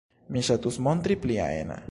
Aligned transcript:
Mi 0.35 0.41
ŝatus 0.47 0.79
montri 0.87 1.19
pliajn. 1.27 1.77